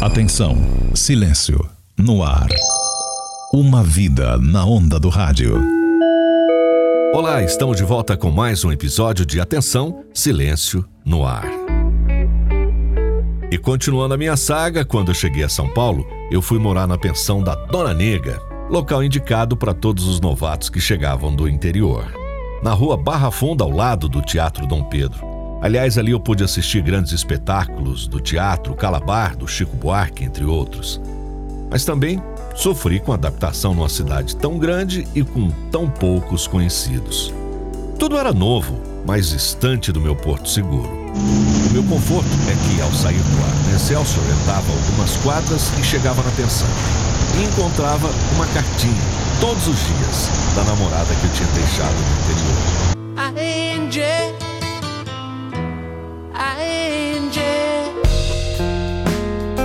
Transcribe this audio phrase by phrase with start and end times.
[0.00, 0.56] Atenção,
[0.94, 2.48] silêncio, no ar.
[3.52, 5.62] Uma vida na onda do rádio.
[7.12, 11.44] Olá, estamos de volta com mais um episódio de Atenção, Silêncio no Ar.
[13.52, 16.96] E continuando a minha saga, quando eu cheguei a São Paulo, eu fui morar na
[16.96, 18.40] pensão da Dona Nega,
[18.70, 22.10] local indicado para todos os novatos que chegavam do interior.
[22.62, 25.29] Na rua Barra Funda, ao lado do Teatro Dom Pedro.
[25.60, 30.98] Aliás, ali eu pude assistir grandes espetáculos do teatro Calabar, do Chico Buarque, entre outros.
[31.70, 32.20] Mas também
[32.56, 37.32] sofri com a adaptação numa cidade tão grande e com tão poucos conhecidos.
[37.98, 40.88] Tudo era novo, mais distante do meu porto seguro.
[40.88, 46.22] O meu conforto é que, ao sair do ar Excelsior, entrava algumas quadras e chegava
[46.22, 46.68] na pensão.
[47.38, 49.02] E encontrava uma cartinha,
[49.40, 52.90] todos os dias, da namorada que eu tinha deixado no interior.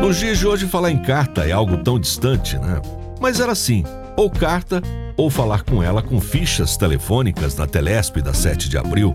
[0.00, 2.80] Nos dias de hoje, falar em carta é algo tão distante, né?
[3.20, 3.84] Mas era assim:
[4.16, 4.82] ou carta,
[5.16, 9.14] ou falar com ela com fichas telefônicas na Telesp da 7 de abril,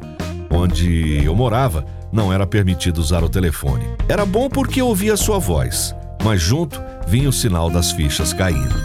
[0.49, 3.83] onde eu morava, não era permitido usar o telefone.
[4.07, 8.75] Era bom porque eu ouvia sua voz, mas junto vinha o sinal das fichas caindo.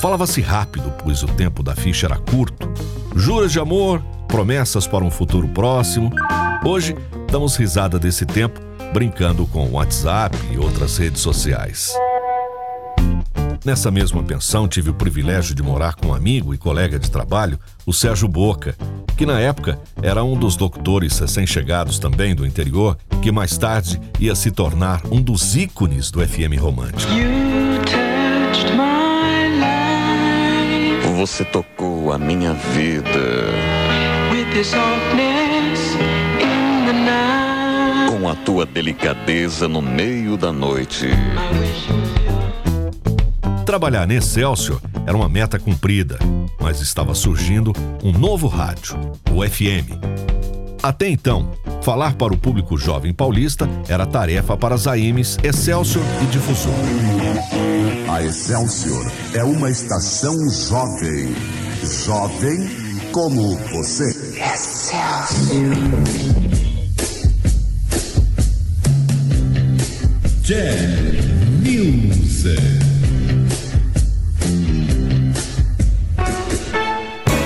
[0.00, 2.72] Falava-se rápido, pois o tempo da ficha era curto.
[3.16, 6.10] Juras de amor, promessas para um futuro próximo.
[6.64, 6.96] Hoje,
[7.30, 8.60] damos risada desse tempo
[8.92, 11.92] brincando com o WhatsApp e outras redes sociais.
[13.64, 17.58] Nessa mesma pensão, tive o privilégio de morar com um amigo e colega de trabalho,
[17.86, 18.76] o Sérgio Boca,
[19.16, 24.34] que na época era um dos doutores recém-chegados também do interior, que mais tarde ia
[24.34, 27.10] se tornar um dos ícones do FM romântico.
[31.16, 33.54] Você tocou a minha vida
[38.24, 41.10] com a tua delicadeza no meio da noite.
[43.66, 46.18] Trabalhar na Excelsior era uma meta cumprida,
[46.58, 48.96] mas estava surgindo um novo rádio,
[49.30, 50.00] o FM.
[50.82, 56.26] Até então, falar para o público jovem paulista era tarefa para as AMs Excelsior e
[56.28, 56.72] Difusor.
[58.10, 61.34] A Excelsior é uma estação jovem.
[62.06, 62.70] Jovem
[63.12, 64.08] como você.
[64.40, 66.23] Excelsior.
[70.46, 70.60] Jam
[71.62, 72.60] Music.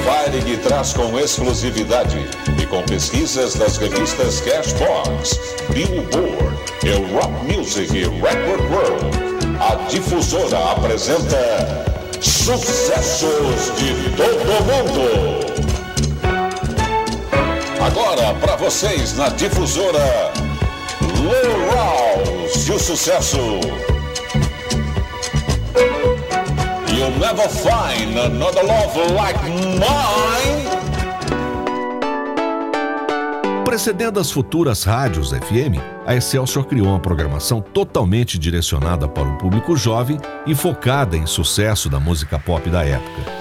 [0.05, 2.19] Varig traz com exclusividade
[2.61, 5.39] e com pesquisas das revistas Cashbox,
[5.73, 6.59] Billboard,
[7.13, 9.17] Rock Music e Record World.
[9.61, 11.85] A difusora apresenta
[12.21, 15.47] sucessos de todo mundo.
[17.81, 20.33] Agora para vocês na difusora
[20.99, 22.08] Rouse
[22.69, 23.39] e o sucesso.
[26.93, 30.69] You'll never find another love like mine.
[33.65, 39.77] Precedendo as futuras rádios FM, a Excelsior criou uma programação totalmente direcionada para o público
[39.77, 43.33] jovem e focada em sucesso da música pop da época.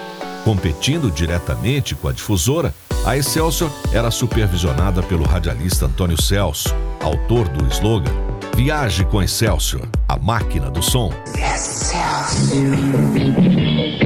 [0.45, 2.73] Competindo diretamente com a difusora,
[3.05, 8.26] a Excelsior era supervisionada pelo radialista Antônio Celso, autor do slogan
[8.57, 11.12] Viaje com Excelsior, a máquina do som.
[11.35, 12.73] Excelsior.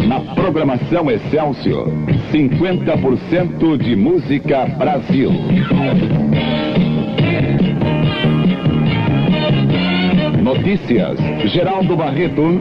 [0.09, 1.88] Na programação Excelsior,
[2.34, 5.31] 50% de música Brasil.
[10.44, 11.17] Notícias,
[11.50, 12.59] Geraldo Barreto.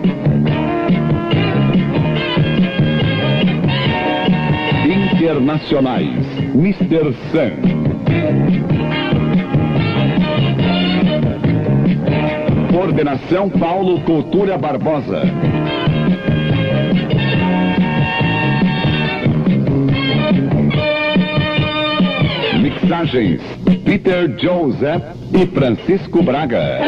[4.87, 6.25] Internacionais,
[6.55, 7.12] Mr.
[7.33, 8.80] Sun.
[12.70, 15.22] Coordenação Paulo Cultura Barbosa.
[22.60, 23.41] Mixagens
[23.84, 25.03] Peter Joseph
[25.34, 26.78] e Francisco Braga.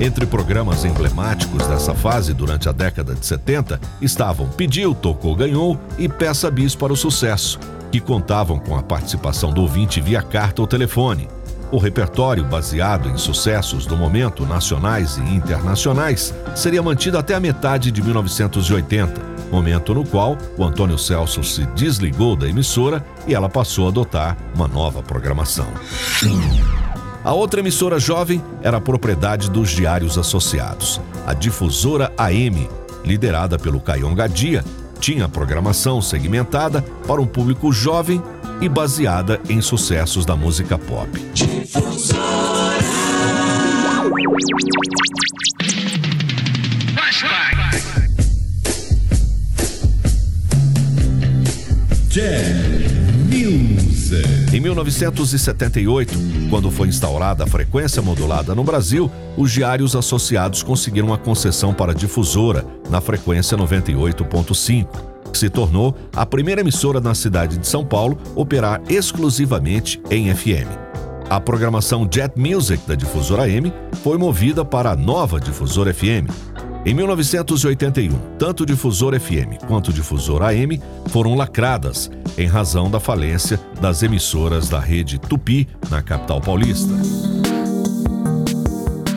[0.00, 6.08] Entre programas emblemáticos dessa fase durante a década de 70 estavam Pediu, Tocou, Ganhou e
[6.08, 7.60] Peça Bis para o Sucesso,
[7.92, 11.28] que contavam com a participação do ouvinte via carta ou telefone.
[11.70, 17.90] O repertório, baseado em sucessos do momento nacionais e internacionais, seria mantido até a metade
[17.90, 19.20] de 1980,
[19.52, 24.36] momento no qual o Antônio Celso se desligou da emissora e ela passou a adotar
[24.54, 25.68] uma nova programação.
[27.22, 32.66] A outra emissora jovem era propriedade dos diários associados, a difusora AM,
[33.04, 34.64] liderada pelo Caion Gadia,
[35.00, 38.22] Tinha programação segmentada para um público jovem
[38.60, 41.10] e baseada em sucessos da música pop.
[54.52, 56.14] Em 1978,
[56.50, 61.94] quando foi instaurada a frequência modulada no Brasil, os diários associados conseguiram a concessão para
[61.94, 64.86] difusora na frequência 98.5,
[65.17, 70.68] que se tornou a primeira emissora na cidade de São Paulo operar exclusivamente em FM.
[71.30, 76.28] A programação Jet Music da difusora M foi movida para a nova difusora FM.
[76.86, 82.98] Em 1981, tanto o difusor FM quanto o difusor AM foram lacradas em razão da
[82.98, 86.92] falência das emissoras da rede Tupi na capital paulista.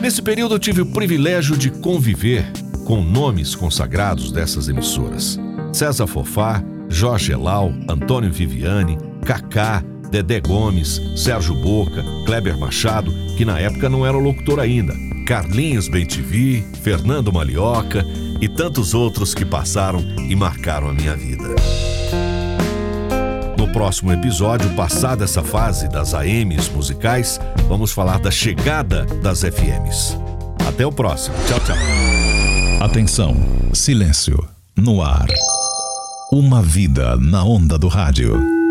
[0.00, 2.44] Nesse período, tive o privilégio de conviver
[2.84, 5.38] com nomes consagrados dessas emissoras:
[5.72, 13.58] César Fofá, Jorge Elal, Antônio Viviane, Kaká, Dedé Gomes, Sérgio Boca, Kleber Machado, que na
[13.58, 14.94] época não era locutor ainda,
[15.26, 18.04] Carlinhos Bentivi, Fernando Malioca
[18.40, 21.44] e tantos outros que passaram e marcaram a minha vida.
[23.56, 30.18] No próximo episódio, passada essa fase das AMs musicais, vamos falar da chegada das FMs.
[30.68, 31.34] Até o próximo.
[31.46, 31.76] Tchau, tchau.
[32.80, 33.36] Atenção,
[33.72, 34.36] silêncio,
[34.76, 35.28] no ar.
[36.34, 38.61] Uma vida na onda do rádio.